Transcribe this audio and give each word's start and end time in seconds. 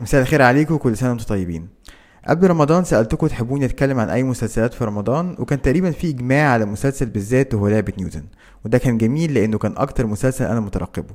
مساء 0.00 0.20
الخير 0.20 0.42
عليكم 0.42 0.74
وكل 0.74 0.96
سنة 0.96 1.08
وأنتم 1.08 1.24
طيبين. 1.24 1.68
قبل 2.28 2.50
رمضان 2.50 2.84
سألتكم 2.84 3.26
تحبوني 3.26 3.64
اتكلم 3.64 4.00
عن 4.00 4.10
أي 4.10 4.22
مسلسلات 4.22 4.74
في 4.74 4.84
رمضان؟ 4.84 5.36
وكان 5.38 5.62
تقريبا 5.62 5.90
في 5.90 6.10
إجماع 6.10 6.52
على 6.52 6.64
مسلسل 6.64 7.06
بالذات 7.06 7.54
وهو 7.54 7.68
لعبة 7.68 7.92
نيوتن 7.98 8.24
وده 8.64 8.78
كان 8.78 8.98
جميل 8.98 9.34
لأنه 9.34 9.58
كان 9.58 9.74
أكتر 9.76 10.06
مسلسل 10.06 10.44
أنا 10.44 10.60
مترقبه. 10.60 11.14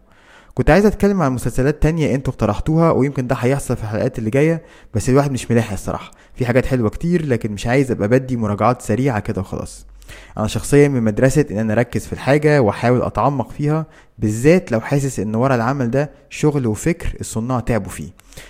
كنت 0.54 0.70
عايز 0.70 0.86
أتكلم 0.86 1.22
عن 1.22 1.32
مسلسلات 1.32 1.84
تانية 1.84 2.16
أنتوا 2.16 2.34
اقترحتوها 2.34 2.92
ويمكن 2.92 3.28
ده 3.28 3.36
هيحصل 3.36 3.76
في 3.78 3.84
الحلقات 3.84 4.20
اللي 4.20 4.30
جاية 4.30 4.62
بس 4.94 5.10
الواحد 5.10 5.32
مش 5.32 5.52
ملاحق 5.52 5.74
الصراحة. 5.74 6.12
في 6.36 6.46
حاجات 6.46 6.66
حلوة 6.66 6.90
كتير 6.90 7.26
لكن 7.26 7.52
مش 7.52 7.68
عايز 7.68 7.92
أبقى 7.92 8.08
بدي 8.08 8.38
مراجعات 8.38 8.82
سريعة 8.82 9.20
كده 9.20 9.42
وخلاص. 9.42 9.86
أنا 10.38 10.48
شخصيا 10.48 10.88
من 10.88 11.04
مدرسة 11.04 11.46
إن 11.52 11.58
أنا 11.58 11.74
أركز 11.74 12.06
في 12.06 12.14
الحاجة 12.14 12.62
وأحاول 12.62 13.02
أتعمق 13.02 13.52
فيها 13.52 13.86
بالذات 14.20 14.72
لو 14.72 14.82
حاسس 14.82 15.20
إن 15.20 15.36
ورا 15.36 15.56
العمل 15.56 15.92
ده 15.92 16.12
شغل 16.30 16.68
وفكر 16.68 17.14
الصناع 17.22 17.60
تعبوا 17.60 17.90
فيه. 17.92 18.10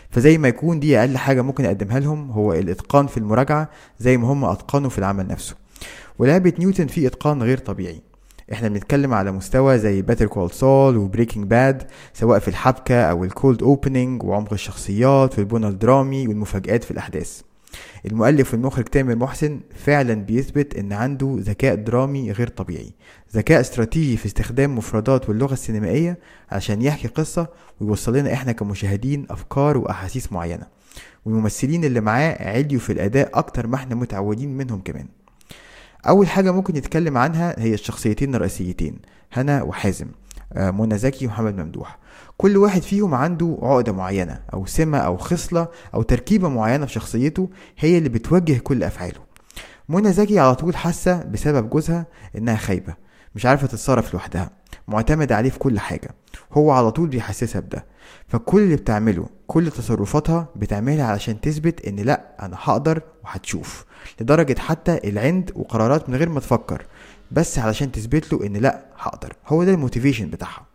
فزي 0.09 0.37
ما 0.37 0.47
يكون 0.47 0.79
دي 0.79 0.99
أقل 0.99 1.17
حاجة 1.17 1.41
ممكن 1.41 1.65
أقدمها 1.65 1.99
لهم 1.99 2.31
هو 2.31 2.53
الإتقان 2.53 3.07
في 3.07 3.17
المراجعة 3.17 3.69
زي 3.99 4.17
ما 4.17 4.27
هم 4.27 4.45
أتقنوا 4.45 4.89
في 4.89 4.97
العمل 4.97 5.27
نفسه. 5.27 5.55
ولعبة 6.19 6.53
نيوتن 6.59 6.87
فيه 6.87 7.07
إتقان 7.07 7.43
غير 7.43 7.57
طبيعي. 7.57 8.01
إحنا 8.53 8.67
بنتكلم 8.67 9.13
على 9.13 9.31
مستوى 9.31 9.79
زي 9.79 10.01
Better 10.01 10.25
Call 10.25 10.51
Saul 10.51 10.97
و 10.97 11.02
Breaking 11.02 11.45
Bad 11.45 11.83
سواء 12.13 12.39
في 12.39 12.47
الحبكة 12.47 13.01
أو 13.01 13.23
ال 13.23 13.31
cold 13.31 13.63
opening 13.63 14.23
وعمق 14.23 14.53
الشخصيات 14.53 15.39
والبناء 15.39 15.67
الدرامي 15.67 16.27
والمفاجآت 16.27 16.83
في 16.83 16.91
الأحداث. 16.91 17.41
المؤلف 18.05 18.53
والمخرج 18.53 18.85
تامر 18.85 19.15
محسن 19.15 19.59
فعلا 19.75 20.13
بيثبت 20.13 20.75
إن 20.75 20.93
عنده 20.93 21.35
ذكاء 21.39 21.75
درامي 21.75 22.31
غير 22.31 22.47
طبيعي. 22.47 22.93
ذكاء 23.35 23.61
استراتيجي 23.61 24.17
في 24.17 24.25
استخدام 24.25 24.77
مفردات 24.77 25.29
واللغة 25.29 25.53
السينمائية 25.53 26.19
عشان 26.51 26.81
يحكي 26.81 27.07
قصة 27.07 27.47
ويوصل 27.81 28.17
لنا 28.17 28.33
إحنا 28.33 28.51
كمشاهدين 28.51 29.25
أفكار 29.29 29.77
واحاسيس 29.77 30.31
معينة. 30.31 30.67
والممثلين 31.25 31.85
اللي 31.85 32.01
معاه 32.01 32.49
عليوا 32.49 32.79
في 32.79 32.93
الأداء 32.93 33.29
أكتر 33.33 33.67
ما 33.67 33.75
إحنا 33.75 33.95
متعودين 33.95 34.57
منهم 34.57 34.81
كمان. 34.81 35.05
أول 36.07 36.27
حاجة 36.27 36.51
ممكن 36.51 36.73
نتكلم 36.73 37.17
عنها 37.17 37.55
هي 37.57 37.73
الشخصيتين 37.73 38.35
الرئيسيتين 38.35 38.99
هنا 39.33 39.63
وحازم 39.63 40.07
آه، 40.53 40.71
منى 40.71 40.97
زكي 40.97 41.25
ومحمد 41.25 41.57
ممدوح. 41.57 41.97
كل 42.37 42.57
واحد 42.57 42.81
فيهم 42.81 43.13
عنده 43.13 43.57
عقدة 43.61 43.91
معينة 43.91 44.39
أو 44.53 44.65
سمة 44.65 44.97
أو 44.97 45.17
خصلة 45.17 45.67
أو 45.93 46.01
تركيبة 46.01 46.49
معينة 46.49 46.85
في 46.85 46.93
شخصيته 46.93 47.49
هي 47.77 47.97
اللي 47.97 48.09
بتوجه 48.09 48.57
كل 48.57 48.83
أفعاله. 48.83 49.19
منى 49.89 50.13
زكي 50.13 50.39
على 50.39 50.55
طول 50.55 50.75
حاسة 50.75 51.23
بسبب 51.23 51.69
جوزها 51.69 52.05
إنها 52.37 52.55
خايبة 52.55 52.93
مش 53.35 53.45
عارفة 53.45 53.67
تتصرف 53.67 54.13
لوحدها 54.13 54.49
معتمدة 54.87 55.35
عليه 55.35 55.49
في 55.49 55.59
كل 55.59 55.79
حاجة 55.79 56.09
هو 56.53 56.71
على 56.71 56.91
طول 56.91 57.07
بيحسسها 57.07 57.59
بده. 57.61 57.85
فكل 58.27 58.61
اللي 58.61 58.75
بتعمله 58.75 59.25
كل 59.53 59.71
تصرفاتها 59.71 60.47
بتعملها 60.55 61.05
علشان 61.05 61.41
تثبت 61.41 61.85
إن 61.85 61.95
لأ 61.95 62.21
أنا 62.41 62.57
هقدر 62.59 63.01
وهتشوف. 63.23 63.85
لدرجة 64.21 64.59
حتى 64.59 64.99
العند 65.09 65.51
وقرارات 65.55 66.09
من 66.09 66.15
غير 66.15 66.29
ما 66.29 66.39
تفكر 66.39 66.85
بس 67.31 67.59
علشان 67.59 67.91
تثبت 67.91 68.33
له 68.33 68.45
إن 68.45 68.57
لأ 68.57 68.85
هقدر. 68.97 69.33
هو 69.47 69.63
ده 69.63 69.71
الموتيفيشن 69.71 70.29
بتاعها. 70.29 70.65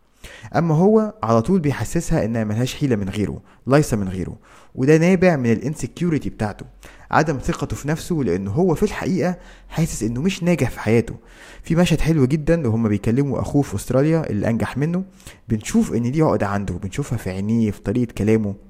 أما 0.57 0.75
هو 0.75 1.15
على 1.23 1.43
طول 1.43 1.61
بيحسسها 1.61 2.25
إنها 2.25 2.45
ملهاش 2.45 2.75
حيلة 2.75 2.97
من 2.97 3.09
غيره 3.09 3.41
ليس 3.67 3.95
من 3.95 4.09
غيره 4.09 4.37
وده 4.75 4.97
نابع 4.97 5.37
من 5.37 5.53
ال 5.53 5.60
insecurity 5.60 6.31
بتاعته 6.31 6.67
عدم 7.11 7.39
ثقته 7.39 7.77
في 7.77 7.89
نفسه 7.89 8.15
لأنه 8.15 8.51
هو 8.51 8.75
في 8.75 8.83
الحقيقة 8.83 9.37
حاسس 9.69 10.03
إنه 10.03 10.23
مش 10.23 10.43
ناجح 10.43 10.71
في 10.71 10.81
حياته. 10.81 11.15
في 11.63 11.77
مشهد 11.77 12.01
حلو 12.01 12.25
جدا 12.25 12.69
وهما 12.69 12.89
بيكلموا 12.89 13.41
أخوه 13.41 13.63
في 13.63 13.75
أستراليا 13.75 14.31
اللي 14.31 14.49
أنجح 14.49 14.77
منه 14.77 15.05
بنشوف 15.49 15.93
إن 15.93 16.13
دي 16.13 16.23
عقدة 16.23 16.47
عنده 16.47 16.75
بنشوفها 16.75 17.19
في 17.19 17.31
عينيه 17.31 17.71
في 17.71 17.81
طريقة 17.81 18.13
كلامه. 18.13 18.68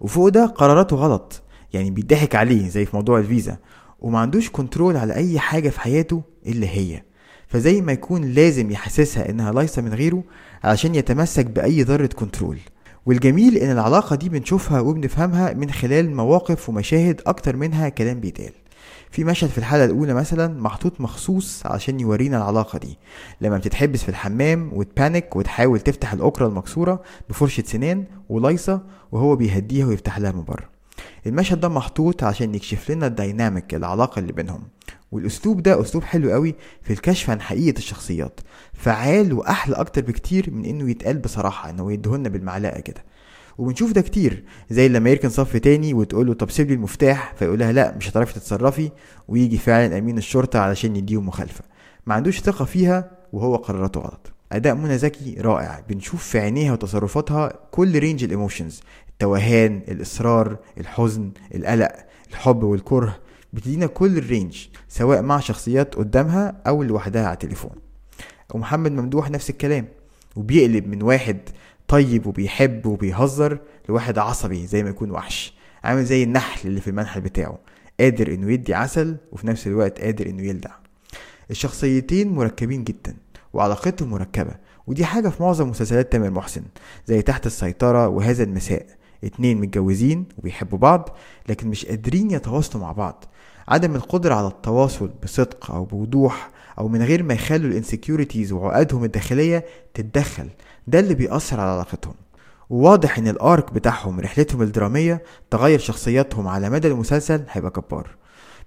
وفوق 0.00 0.28
ده 0.28 0.46
قراراته 0.46 0.96
غلط. 0.96 1.42
يعني 1.72 1.90
بيضحك 1.90 2.34
عليه 2.34 2.68
زي 2.68 2.84
في 2.84 2.96
موضوع 2.96 3.18
الفيزا. 3.18 3.58
وما 4.00 4.18
عندوش 4.18 4.50
control 4.50 4.96
على 4.96 5.14
أي 5.14 5.38
حاجة 5.38 5.68
في 5.68 5.80
حياته 5.80 6.22
إلا 6.46 6.66
هي. 6.66 7.02
فزي 7.48 7.80
ما 7.80 7.92
يكون 7.92 8.24
لازم 8.24 8.70
يحسسها 8.70 9.30
إنها 9.30 9.52
ليس 9.52 9.78
من 9.78 9.94
غيره 9.94 10.24
علشان 10.64 10.94
يتمسك 10.94 11.46
بأي 11.46 11.82
ذرة 11.82 12.06
كنترول 12.06 12.58
والجميل 13.06 13.56
إن 13.56 13.70
العلاقة 13.70 14.16
دي 14.16 14.28
بنشوفها 14.28 14.80
وبنفهمها 14.80 15.52
من 15.52 15.70
خلال 15.70 16.16
مواقف 16.16 16.68
ومشاهد 16.68 17.20
أكتر 17.26 17.56
منها 17.56 17.88
كلام 17.88 18.20
بيتقال. 18.20 18.52
في 19.10 19.24
مشهد 19.24 19.50
في 19.50 19.58
الحلقة 19.58 19.84
الأولى 19.84 20.14
مثلا 20.14 20.60
محطوط 20.60 21.00
مخصوص 21.00 21.66
عشان 21.66 22.00
يورينا 22.00 22.36
العلاقة 22.36 22.78
دي. 22.78 22.98
لما 23.40 23.58
بتتحبس 23.58 24.02
في 24.02 24.08
الحمام 24.08 24.70
وتبانك 24.72 25.36
وتحاول 25.36 25.80
تفتح 25.80 26.12
الأكرة 26.12 26.46
المكسورة 26.46 27.02
بفرشة 27.28 27.62
سنان 27.66 28.04
ولايصة 28.28 28.82
وهو 29.12 29.36
بيهديها 29.36 29.86
ويفتح 29.86 30.18
لها 30.18 30.32
من 30.32 30.44
بره. 30.44 30.68
المشهد 31.26 31.60
ده 31.60 31.68
محطوط 31.68 32.24
عشان 32.24 32.54
يكشف 32.54 32.90
لنا 32.90 33.06
الديناميك 33.06 33.74
العلاقة 33.74 34.18
اللي 34.18 34.32
بينهم. 34.32 34.62
والأسلوب 35.12 35.62
ده 35.62 35.80
أسلوب 35.80 36.04
حلو 36.04 36.30
قوي 36.30 36.54
في 36.82 36.92
الكشف 36.92 37.30
عن 37.30 37.40
حقيقة 37.40 37.78
الشخصيات. 37.78 38.40
فعال 38.74 39.32
وأحلى 39.32 39.76
أكتر 39.76 40.00
بكتير 40.00 40.50
من 40.50 40.64
إنه 40.64 40.90
يتقال 40.90 41.18
بصراحة 41.18 41.70
انه 41.70 41.92
يدهن 41.92 42.22
بالمعلقة 42.22 42.80
كده. 42.80 43.04
وبنشوف 43.58 43.92
ده 43.92 44.00
كتير 44.00 44.44
زي 44.70 44.88
لما 44.88 45.10
يركن 45.10 45.28
صف 45.28 45.56
تاني 45.56 45.94
وتقول 45.94 46.26
له 46.26 46.34
طب 46.34 46.50
سيب 46.50 46.68
لي 46.68 46.74
المفتاح 46.74 47.34
فيقول 47.38 47.58
لها 47.58 47.72
لا 47.72 47.96
مش 47.96 48.08
هتعرفي 48.10 48.34
تتصرفي 48.34 48.90
ويجي 49.28 49.58
فعلا 49.58 49.98
أمين 49.98 50.18
الشرطة 50.18 50.58
علشان 50.58 50.96
يديهم 50.96 51.26
مخالفة. 51.26 51.64
ما 52.06 52.14
عندوش 52.14 52.40
ثقة 52.40 52.64
فيها 52.64 53.10
وهو 53.32 53.56
قراراته 53.56 54.00
غلط. 54.00 54.32
أداء 54.52 54.74
منى 54.74 54.98
زكي 54.98 55.34
رائع 55.40 55.84
بنشوف 55.88 56.24
في 56.24 56.38
عينيها 56.38 56.72
وتصرفاتها 56.72 57.52
كل 57.70 57.98
range 57.98 58.24
ال 58.24 58.30
emotions 58.30 58.80
التوهان 59.08 59.82
الإصرار 59.88 60.56
الحزن 60.78 61.30
القلق 61.54 61.92
الحب 62.30 62.62
والكره 62.62 63.18
بتدينا 63.52 63.86
كل 63.86 64.18
الرينج 64.18 64.66
سواء 64.88 65.22
مع 65.22 65.40
شخصيات 65.40 65.94
قدامها 65.94 66.56
أو 66.66 66.82
لوحدها 66.82 67.24
على 67.24 67.32
التليفون. 67.34 67.70
ومحمد 68.54 68.92
ممدوح 68.92 69.30
نفس 69.30 69.50
الكلام 69.50 69.88
وبيقلب 70.36 70.86
من 70.86 71.02
واحد 71.02 71.38
طيب 71.88 72.26
وبيحب 72.26 72.86
وبيهزر 72.86 73.58
لواحد 73.88 74.18
عصبي 74.18 74.66
زي 74.66 74.82
ما 74.82 74.90
يكون 74.90 75.10
وحش. 75.10 75.54
عامل 75.84 76.04
زي 76.04 76.22
النحل 76.22 76.68
اللي 76.68 76.80
في 76.80 76.90
المنحل 76.90 77.20
بتاعه. 77.20 77.58
قادر 78.00 78.34
إنه 78.34 78.52
يدي 78.52 78.74
عسل 78.74 79.16
وفي 79.32 79.46
نفس 79.46 79.66
الوقت 79.66 80.00
قادر 80.00 80.26
إنه 80.26 80.42
يلدع. 80.42 80.70
الشخصيتين 81.50 82.28
مركبين 82.32 82.84
جدا 82.84 83.16
وعلاقتهم 83.52 84.10
مركبة. 84.10 84.54
ودي 84.86 85.04
حاجة 85.04 85.28
في 85.28 85.42
معظم 85.42 85.68
مسلسلات 85.68 86.12
تامر 86.12 86.30
محسن 86.30 86.62
زي 87.06 87.22
تحت 87.22 87.46
السيطرة 87.46 88.08
وهذا 88.08 88.42
المساء. 88.42 88.86
اتنين 89.24 89.60
متجوزين 89.60 90.24
وبيحبوا 90.38 90.78
بعض 90.78 91.08
لكن 91.48 91.68
مش 91.68 91.86
قادرين 91.86 92.30
يتواصلوا 92.30 92.84
مع 92.84 92.92
بعض. 92.92 93.24
عدم 93.68 93.94
القدرة 93.94 94.34
على 94.34 94.46
التواصل 94.46 95.10
بصدق 95.22 95.70
أو 95.70 95.84
بوضوح 95.84 96.50
أو 96.78 96.88
من 96.88 97.02
غير 97.02 97.22
ما 97.22 97.34
يخلوا 97.34 97.70
الانسكيورتيز 97.70 98.52
وعقدهم 98.52 99.04
الداخلية 99.04 99.64
تتدخل. 99.94 100.48
ده 100.86 101.00
اللي 101.00 101.14
بيأثر 101.14 101.60
على 101.60 101.70
علاقتهم. 101.70 102.14
وواضح 102.70 103.18
إن 103.18 103.28
الارك 103.28 103.72
بتاعهم 103.72 104.20
رحلتهم 104.20 104.62
الدرامية 104.62 105.22
تغير 105.50 105.78
شخصياتهم 105.78 106.48
على 106.48 106.70
مدى 106.70 106.88
المسلسل 106.88 107.42
هيبقى 107.50 107.72
جبار 107.76 108.16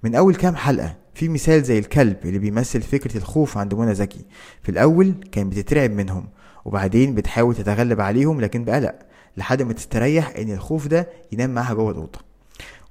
من 0.04 0.16
أول 0.16 0.36
كام 0.36 0.56
حلقة 0.56 0.96
في 1.14 1.30
مثال 1.30 1.64
زي 1.64 1.80
الكلب 1.80 2.18
اللي 2.26 2.40
بيمثل 2.40 2.82
فكرة 2.82 3.18
الخوف 3.18 3.58
عند 3.58 3.74
منى 3.74 3.96
زكي. 3.96 4.26
في 4.64 4.70
الأول 4.70 5.14
كان 5.32 5.50
بتترعب 5.50 5.92
منهم 5.92 6.28
وبعدين 6.66 7.16
بتحاول 7.16 7.56
تتغلب 7.56 8.02
عليهم 8.02 8.42
لكن 8.42 8.64
بقلق 8.66 8.96
لحد 9.38 9.62
ما 9.62 9.74
تستريح 9.74 10.34
إن 10.38 10.52
الخوف 10.52 10.88
ده 10.88 11.08
ينام 11.32 11.50
معاها 11.54 11.74
جوه 11.74 11.92
الأوضة. 11.92 12.31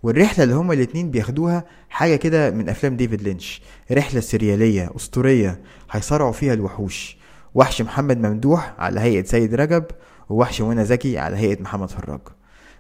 والرحلة 0.02 0.44
اللي 0.44 0.55
هما 0.55 0.75
الاتنين 0.75 1.11
بياخدوها 1.11 1.64
حاجة 1.91 2.17
كده 2.17 2.50
من 2.50 2.69
أفلام 2.69 2.97
ديفيد 2.97 3.23
لينش. 3.23 3.62
رحلة 3.93 4.20
سريالية 4.20 4.91
أسطورية 4.97 5.61
هيصارعوا 5.91 6.32
فيها 6.32 6.55
الوحوش. 6.55 7.17
وحش 7.55 7.82
محمد 7.82 8.19
ممدوح 8.26 8.75
على 8.79 9.00
هيئة 9.00 9.25
سيد 9.25 9.55
رجب 9.55 9.85
ووحش 10.29 10.61
منى 10.61 10.85
زكي 10.85 11.19
على 11.19 11.37
هيئة 11.37 11.62
محمد 11.62 11.91
فراج. 11.91 12.20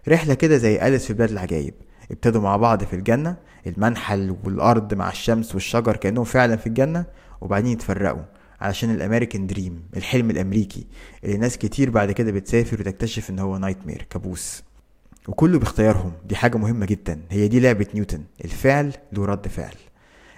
رحلة 0.08 0.34
كده 0.34 0.56
زي 0.56 0.86
أليس 0.86 1.06
في 1.06 1.12
بلاد 1.12 1.30
العجايب. 1.30 1.74
ابتدوا 2.10 2.40
مع 2.42 2.56
بعض 2.56 2.84
في 2.84 2.96
الجنة 2.96 3.36
المنحل 3.66 4.36
والأرض 4.44 4.94
مع 4.94 5.08
الشمس 5.10 5.54
والشجر 5.54 5.96
كأنهم 5.96 6.24
فعلا 6.24 6.56
في 6.56 6.66
الجنة 6.66 7.04
وبعدين 7.40 7.72
يتفرقوا 7.72 8.22
علشان 8.60 8.90
ال 8.90 8.96
American 8.96 9.46
dream 9.46 9.82
الحلم 9.96 10.30
الأمريكي 10.30 10.86
اللي 11.24 11.36
ناس 11.36 11.58
كتير 11.58 11.90
بعد 11.90 12.12
كده 12.12 12.32
بتسافر 12.32 12.80
وتكتشف 12.80 13.30
إن 13.30 13.38
هو 13.38 13.58
nightmare 13.58 14.06
كابوس. 14.10 14.62
وكله 15.28 15.58
باختيارهم. 15.58 16.12
دي 16.28 16.36
حاجة 16.36 16.56
مهمة 16.58 16.86
جدا. 16.86 17.20
هي 17.30 17.48
دي 17.48 17.60
لعبة 17.60 17.86
نيوتن. 17.94 18.22
الفعل 18.44 18.92
له 19.12 19.24
رد 19.24 19.48
فعل. 19.48 19.74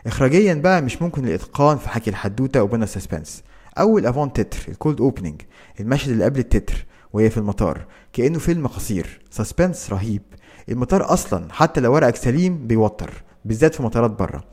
اخراجيا 0.06 0.55
بقى 0.55 0.82
مش 0.82 1.02
ممكن 1.02 1.25
الإتقان 1.25 1.79
في 1.79 1.88
حكي 1.88 2.11
الحدوتة 2.11 2.62
وبنى 2.62 2.84
ال 2.84 2.90
suspense. 2.90 3.42
أول 3.79 4.06
avant-titre 4.06 4.58
ال 4.69 4.75
cold 4.75 5.00
opening 5.00 5.42
المشهد 5.81 6.11
اللي 6.11 6.25
قبل 6.25 6.38
التتر 6.38 6.87
وهي 7.12 7.31
في 7.31 7.37
المطار. 7.38 7.87
كأنه 8.12 8.38
فيلم 8.38 8.67
قصير. 8.67 9.20
suspense 9.30 9.90
رهيب. 9.93 10.23
المطار 10.69 11.12
أصلا 11.12 11.52
حتى 11.52 11.81
لو 11.81 11.94
ورقك 11.94 12.17
سليم 12.17 12.67
بيوتّر 12.66 13.22
بالذات 13.44 13.75
في 13.75 13.82
مطارات 13.82 14.11
بره 14.11 14.44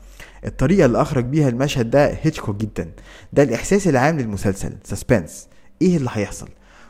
الطريقة 0.46 0.86
اللي 0.86 1.02
أخرج 1.02 1.24
بيها 1.24 1.48
المشهد 1.48 1.90
ده 1.90 2.06
هيتشكوك 2.22 2.56
جدا. 2.56 2.90
ده 3.32 3.42
الإحساس 3.42 3.88
العام 3.88 4.18
للمسلسل. 4.18 4.76
suspense. 4.84 5.48
إيه 5.82 5.96
اللي 5.96 6.10
هيحصل؟ 6.12 6.48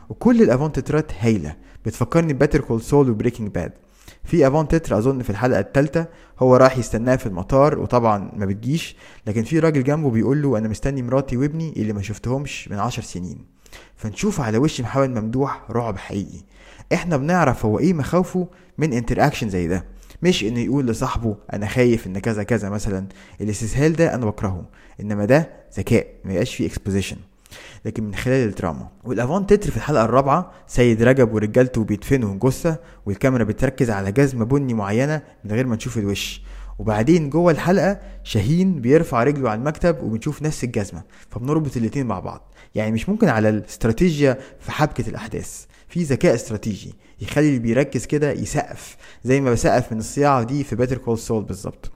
وكل 0.09 0.41
ال 0.41 0.71
avant-titreات 0.71 1.11
هايلة. 1.19 1.55
بتفكرني 1.85 2.33
ب 2.33 2.37
Better 2.37 2.61
Call 2.61 2.81
Saul 2.81 3.09
و 3.09 3.13
Breaking 3.13 3.47
Bad. 3.47 3.71
في 4.23 4.47
avant-titre 4.47 4.97
أظن 4.97 5.21
في 5.21 5.29
الحلقة 5.29 5.59
الثالثه 5.59 6.07
هو 6.39 6.55
راح 6.55 6.77
يستناها 6.77 7.15
في 7.15 7.25
المطار 7.25 7.79
وطبعا 7.79 8.31
ما 8.35 8.45
بتجيش 8.45 8.95
لكن 9.27 9.43
في 9.43 9.59
راجل 9.59 9.83
جنبه 9.83 10.09
بيقول 10.11 10.41
له 10.41 10.57
أنا 10.57 10.67
مستني 10.67 11.01
مراتي 11.01 11.37
وابني 11.37 11.73
اللي 11.77 11.93
ما 11.93 12.01
شفتهمش 12.01 12.67
من 12.67 12.79
عشر 12.79 13.01
سنين. 13.01 13.45
فنشوف 13.95 14.41
على 14.41 14.57
وش 14.57 14.81
محمد 14.81 15.09
ممدوح 15.09 15.63
رعب 15.71 15.97
حقيقي. 15.97 16.41
إحنا 16.93 17.17
بنعرف 17.17 17.65
هو 17.65 17.79
إيه 17.79 17.93
مخاوفه 17.93 18.47
من 18.77 18.93
interaction 18.93 19.49
زي 19.49 19.67
ده. 19.67 19.85
مش 20.23 20.43
إنه 20.43 20.59
يقول 20.59 20.87
لصاحبه 20.87 21.35
أنا 21.53 21.67
خايف 21.67 22.07
إن 22.07 22.19
كذا 22.19 22.43
كذا 22.43 22.69
مثلا. 22.69 23.07
الاستسهال 23.41 23.93
ده 23.93 24.15
أنا 24.15 24.25
بكرهه. 24.25 24.65
إنما 25.01 25.25
ده 25.25 25.49
ذكاء 25.77 26.07
ما 26.25 26.31
يبقاش 26.31 26.55
فيه 26.55 26.67
exposition 26.67 27.17
لكن 27.85 28.03
من 28.03 28.15
خلال 28.15 28.49
الدراما. 28.49 28.87
وال 29.03 29.47
avant-titre 29.47 29.71
في 29.71 29.77
الحلقة 29.77 30.05
الرابعة 30.05 30.51
سيد 30.67 31.03
رجب 31.03 31.33
ورجالته 31.33 31.83
بيدفنوا 31.83 32.35
جثة 32.43 32.77
والكاميرا 33.05 33.43
بتركز 33.43 33.89
على 33.89 34.11
جزمة 34.11 34.45
بني 34.45 34.73
معينة 34.73 35.21
من 35.43 35.51
غير 35.51 35.67
ما 35.67 35.75
نشوف 35.75 35.97
الوش. 35.97 36.41
وبعدين 36.79 37.29
جوه 37.29 37.51
الحلقة 37.51 37.99
شاهين 38.23 38.81
بيرفع 38.81 39.23
رجله 39.23 39.49
على 39.49 39.59
المكتب 39.59 40.03
وبنشوف 40.03 40.41
نفس 40.41 40.63
الجزمة 40.63 41.03
فبنربط 41.29 41.77
الاتنين 41.77 42.05
مع 42.05 42.19
بعض. 42.19 42.53
يعني 42.75 42.91
مش 42.91 43.09
ممكن 43.09 43.27
على 43.29 43.49
الاستراتيجيا 43.49 44.37
في 44.59 44.71
حبكة 44.71 45.09
الأحداث. 45.09 45.65
في 45.87 46.03
ذكاء 46.03 46.35
استراتيجي 46.35 46.93
يخلي 47.21 47.47
اللي 47.47 47.59
بيركز 47.59 48.05
كده 48.05 48.31
يسقف 48.31 48.97
زي 49.23 49.41
ما 49.41 49.51
بسقف 49.51 49.91
من 49.91 49.99
الصياعة 49.99 50.43
دي 50.43 50.63
في 50.63 50.75
Better 50.75 50.97
Call 50.97 51.17
Saul 51.17 51.43
بالظبط. 51.43 51.91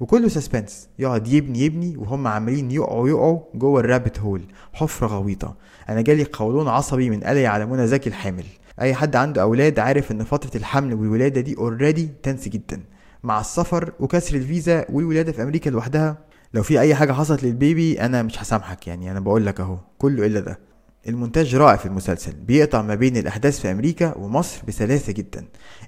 وكله 0.00 0.28
suspense 0.28 0.88
يقعد 0.98 1.28
يبني 1.28 1.60
يبني 1.60 1.96
وهم 1.96 2.26
عمالين 2.26 2.70
يقعوا 2.70 3.08
يقعوا 3.08 3.40
جوه 3.54 3.80
ال 3.80 3.86
rabbit 3.86 4.20
hole 4.20 4.42
حفرة 4.72 5.06
غويطة. 5.06 5.56
أنا 5.88 6.00
جالي 6.00 6.24
قولون 6.24 6.68
عصبي 6.68 7.10
من 7.10 7.24
على 7.24 7.66
منى 7.66 7.86
زكي 7.86 8.08
الحامل. 8.08 8.44
أي 8.80 8.94
حد 8.94 9.16
عنده 9.16 9.42
أولاد 9.42 9.78
عارف 9.78 10.12
إن 10.12 10.24
فترة 10.24 10.56
الحمل 10.56 10.94
والولادة 10.94 11.40
دي 11.40 11.56
already 11.56 12.08
tense 12.22 12.48
جدا. 12.48 12.80
مع 13.22 13.40
السفر 13.40 13.92
وكسر 14.00 14.36
الفيزا 14.36 14.84
والولادة 14.90 15.32
في 15.32 15.42
أمريكا 15.42 15.70
لوحدها. 15.70 16.18
لو 16.54 16.62
في 16.62 16.80
أي 16.80 16.94
حاجة 16.94 17.12
حصلت 17.12 17.42
للبيبي 17.44 18.00
أنا 18.00 18.22
مش 18.22 18.42
هسامحك 18.42 18.86
يعني. 18.88 19.10
أنا 19.10 19.20
بقول 19.20 19.46
لك 19.46 19.60
أهو. 19.60 19.78
كله 19.98 20.26
إلا 20.26 20.40
ده. 20.40 20.67
المونتاج 21.08 21.54
رائع 21.56 21.76
في 21.76 21.86
المسلسل 21.86 22.32
بيقطع 22.32 22.82
ما 22.82 22.94
بين 22.94 23.16
الأحداث 23.16 23.60
في 23.60 23.70
أمريكا 23.70 24.16
ومصر 24.18 24.62
بسلاسة 24.68 25.12
جدا. 25.12 25.44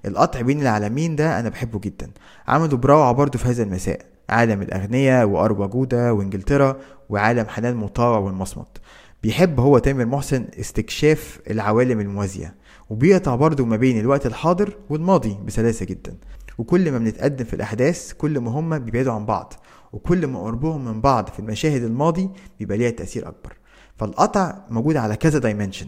القطع 0.07 0.41
بين 0.41 0.63
العالمين 0.63 1.17
ده 1.17 1.41
أنا 1.41 1.49
بحبه 1.49 1.79
جدا. 1.79 2.11
عملوا 2.49 2.79
بروعه 2.79 3.13
برضه 3.13 3.39
في 3.39 3.49
هذا 3.49 3.63
المساء 3.63 4.01
عالم 4.29 4.63
الاغنياء 4.63 5.27
واربا 5.27 5.67
جودة 5.67 6.13
وإنجلترا 6.15 6.77
وعالم 7.09 7.49
حنان 7.49 7.77
مطاوع 7.77 8.19
والمصمت. 8.19 8.79
بيحب 9.23 9.61
هو 9.61 9.79
تامر 9.79 10.07
محسن 10.07 10.47
استكشاف 10.61 11.41
العوالم 11.51 12.01
الموازية 12.01 12.55
وبيقطع 12.91 13.35
برضه 13.35 13.65
ما 13.65 13.77
بين 13.77 14.01
الوقت 14.01 14.27
الحاضر 14.27 14.77
والماضي 14.91 15.39
بسلاسة 15.47 15.87
جدا. 15.87 16.15
وكل 16.59 16.93
ما 16.93 16.99
بنتقدم 16.99 17.45
في 17.45 17.55
الأحداث 17.55 18.13
كل 18.13 18.39
ما 18.41 18.51
هما 18.51 18.79
بيبعدوا 18.79 19.13
عن 19.13 19.27
بعض 19.27 19.55
وكل 19.93 20.27
ما 20.27 20.43
قربهم 20.43 20.85
من 20.85 21.01
بعض 21.01 21.29
في 21.29 21.39
المشاهد 21.39 21.83
الماضي 21.83 22.31
بيبقى 22.59 22.79
ليها 22.79 22.91
تأثير 22.91 23.29
أكبر. 23.29 23.60
فالقطع 24.01 24.55
موجود 24.71 24.97
على 24.97 25.17
كذا 25.17 25.39
dimension 25.39 25.87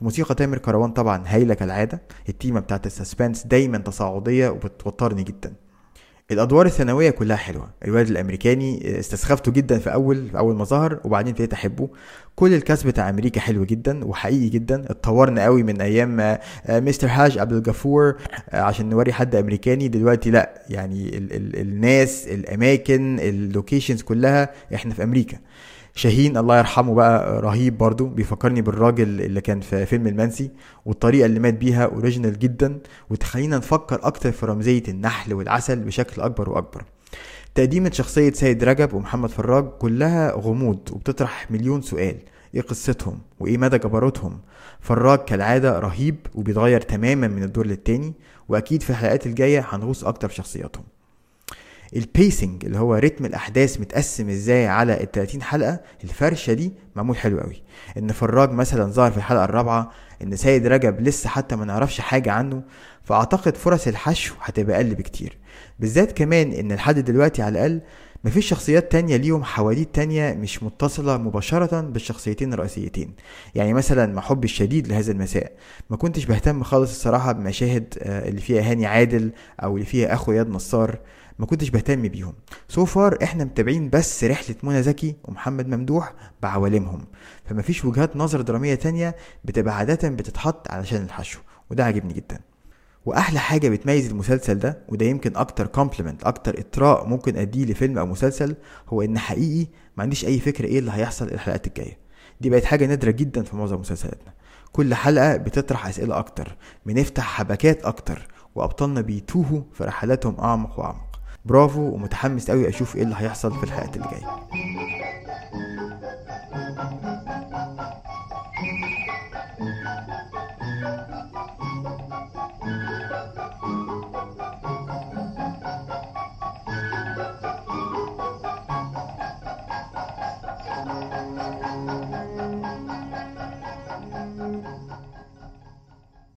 وموسيقى 0.00 0.34
تامر 0.34 0.58
كروان 0.58 0.90
طبعا 0.90 1.22
هايلة 1.26 1.54
كالعادة. 1.54 2.02
ال 2.28 2.33
themeة 2.33 2.60
بتاعت 2.60 2.86
ال 2.86 2.93
suspense 2.93 3.46
دايما 3.46 3.78
تصاعدية 3.78 4.48
وبتوترني 4.48 5.22
جدا. 5.22 5.52
الأدوار 6.30 6.66
الثانوية 6.66 7.10
كلها 7.10 7.36
حلوة. 7.36 7.70
الواد 7.84 8.08
الأمريكاني 8.08 8.98
استسخفته 9.00 9.52
جدا 9.52 9.78
في 9.78 9.92
أول 9.92 10.28
في 10.30 10.38
أول 10.38 10.56
ما 10.56 10.64
ظهر 10.64 11.00
وبعدين 11.04 11.30
ابتديت 11.30 11.52
أحبه. 11.52 11.88
كل 12.36 12.54
ال 12.54 12.60
cast 12.60 12.86
بتاع 12.86 13.10
أمريكا 13.10 13.40
حلو 13.40 13.64
جدا 13.64 14.04
وحقيقي 14.04 14.48
جدا. 14.48 14.90
اتطورنا 14.90 15.44
قوي 15.44 15.62
من 15.62 15.80
أيام 15.80 16.38
مستر 16.68 17.08
حاج 17.08 17.38
عبد 17.38 17.52
الغفور 17.52 18.16
عشان 18.52 18.88
نوري 18.88 19.12
حد 19.12 19.34
أمريكاني. 19.34 19.88
دلوقتي 19.88 20.30
لا 20.30 20.62
يعني 20.68 21.18
ال 21.18 21.32
ال 21.32 21.60
الناس 21.60 22.26
الأماكن 22.26 23.18
ال 23.20 23.28
locations 23.28 24.02
كلها 24.02 24.50
إحنا 24.74 24.94
في 24.94 25.02
أمريكا. 25.02 25.38
شاهين 25.96 26.36
الله 26.36 26.58
يرحمه 26.58 26.94
بقى 26.94 27.40
رهيب 27.42 27.78
برضو 27.78 28.06
بيفكرني 28.06 28.62
بالراجل 28.62 29.20
اللي 29.20 29.40
كان 29.40 29.60
في 29.60 29.86
فيلم 29.86 30.06
المنسي 30.06 30.50
والطريقة 30.84 31.26
اللي 31.26 31.40
مات 31.40 31.54
بيها 31.54 31.84
اوريجينال 31.84 32.38
جدا 32.38 32.78
وتخلينا 33.10 33.56
نفكر 33.58 34.00
أكتر 34.02 34.32
في 34.32 34.46
رمزية 34.46 34.82
النحل 34.88 35.34
والعسل 35.34 35.80
بشكل 35.80 36.22
أكبر 36.22 36.50
وأكبر. 36.50 36.84
تقديمة 37.54 37.90
شخصية 37.90 38.32
سيد 38.32 38.64
رجب 38.64 38.94
ومحمد 38.94 39.30
فراج 39.30 39.64
كلها 39.64 40.32
غموض 40.32 40.78
وبتطرح 40.92 41.50
مليون 41.50 41.82
سؤال. 41.82 42.16
إيه 42.54 42.60
قصتهم؟ 42.60 43.18
وإيه 43.40 43.58
مدى 43.58 43.78
جبروتهم؟ 43.78 44.38
فراج 44.80 45.18
كالعادة 45.18 45.78
رهيب 45.78 46.16
وبيتغير 46.34 46.80
تماما 46.80 47.28
من 47.28 47.42
الدور 47.42 47.66
للتاني 47.66 48.14
وأكيد 48.48 48.82
في 48.82 48.90
الحلقات 48.90 49.26
الجاية 49.26 49.66
هنغوص 49.68 50.04
أكتر 50.04 50.28
في 50.28 50.34
شخصياتهم. 50.34 50.84
ال 51.96 52.06
pacing 52.06 52.64
اللي 52.64 52.78
هو 52.78 52.94
رتم 52.94 53.24
الأحداث 53.24 53.80
متقسم 53.80 54.28
إزاي 54.28 54.66
على 54.66 55.02
ال 55.02 55.10
30 55.12 55.42
حلقة 55.42 55.80
الفرشة 56.04 56.52
دي 56.52 56.72
معمول 56.96 57.16
حلو 57.16 57.40
قوي 57.40 57.62
إن 57.98 58.12
فراج 58.12 58.50
مثلا 58.50 58.92
ظهر 58.92 59.10
في 59.10 59.16
الحلقة 59.16 59.44
الرابعة 59.44 59.90
إن 60.22 60.36
سيد 60.36 60.66
رجب 60.66 61.00
لسه 61.00 61.28
حتى 61.28 61.56
ما 61.56 61.64
نعرفش 61.64 62.00
حاجة 62.00 62.32
عنه 62.32 62.62
فأعتقد 63.02 63.56
فرص 63.56 63.86
الحشو 63.86 64.34
هتبقى 64.40 64.76
أقل 64.76 64.94
بكتير. 64.94 65.38
بالذات 65.78 66.12
كمان 66.12 66.52
إن 66.52 66.72
لحد 66.72 66.98
دلوقتي 66.98 67.42
على 67.42 67.52
الأقل 67.52 67.80
مفيش 68.24 68.48
شخصيات 68.48 68.92
تانية 68.92 69.16
ليهم 69.16 69.44
حواديت 69.44 69.94
تانية 69.94 70.32
مش 70.34 70.62
متصلة 70.62 71.16
مباشرة 71.16 71.80
بالشخصيتين 71.80 72.52
الرئيسيتين. 72.52 73.12
يعني 73.54 73.72
مثلا 73.74 74.12
مع 74.14 74.22
حبي 74.22 74.44
الشديد 74.44 74.88
لهذا 74.88 75.12
المساء. 75.12 75.52
ما 75.90 75.96
كنتش 75.96 76.24
بهتم 76.24 76.62
خالص 76.62 76.90
الصراحة 76.90 77.32
بمشاهد 77.32 77.94
اللي 78.02 78.40
فيها 78.40 78.70
هاني 78.70 78.86
عادل 78.86 79.30
أو 79.62 79.74
اللي 79.74 79.86
فيها 79.86 80.14
أخو 80.14 80.32
اياد 80.32 80.48
نصار. 80.48 80.98
ما 81.38 81.46
كنتش 81.46 81.70
بهتم 81.70 82.02
بيهم. 82.02 82.34
so 82.68 82.88
far 82.88 83.18
إحنا 83.22 83.44
متابعين 83.44 83.90
بس 83.90 84.24
رحلة 84.24 84.56
منى 84.62 84.82
زكي 84.82 85.16
ومحمد 85.24 85.68
ممدوح 85.68 86.14
بعوالمهم. 86.42 87.04
فما 87.44 87.62
فيش 87.62 87.84
وجهات 87.84 88.16
نظر 88.16 88.40
درامية 88.40 88.74
تانية 88.74 89.16
بتبقى 89.44 89.76
عادة 89.76 90.08
بتتحط 90.08 90.70
علشان 90.70 91.02
الحشو 91.02 91.40
وده 91.70 91.84
عاجبني 91.84 92.12
جدا. 92.12 92.40
وأحلى 93.06 93.38
حاجة 93.38 93.68
بتميز 93.68 94.10
المسلسل 94.10 94.58
ده 94.58 94.78
وده 94.88 95.06
يمكن 95.06 95.36
أكتر 95.36 95.66
compliment 95.66 96.24
أكتر 96.24 96.60
إطراء 96.60 97.06
ممكن 97.06 97.36
أديه 97.36 97.64
لفيلم 97.64 97.98
أو 97.98 98.06
مسلسل 98.06 98.56
هو 98.88 99.02
إن 99.02 99.18
حقيقي 99.18 99.66
ما 99.96 100.02
عنديش 100.02 100.24
أي 100.24 100.40
فكرة 100.40 100.66
إيه 100.66 100.78
اللي 100.78 100.90
هيحصل 100.94 101.28
الحلقات 101.28 101.66
الجاية. 101.66 101.98
دي 102.40 102.50
بقت 102.50 102.64
حاجة 102.64 102.86
نادرة 102.86 103.10
جدا 103.10 103.42
في 103.42 103.56
معظم 103.56 103.80
مسلسلاتنا. 103.80 104.32
كل 104.72 104.94
حلقة 104.94 105.36
بتطرح 105.36 105.86
أسئلة 105.86 106.18
أكتر 106.18 106.56
بنفتح 106.86 107.24
حبكات 107.24 107.84
أكتر 107.84 108.28
وأبطالنا 108.54 109.00
بيتوهوا 109.00 109.62
في 109.72 109.84
رحلاتهم 109.84 110.40
أعمق 110.40 110.78
وأعمق. 110.80 111.13
برافو 111.44 111.80
ومتحمس 111.94 112.50
قوي 112.50 112.68
أشوف 112.68 112.96
إيه 112.96 113.02
اللي 113.02 113.14
هيحصل 113.18 113.52
في 113.52 113.64
الحلقات 113.64 113.96
اللي 113.96 114.08
جاية. 114.10 114.26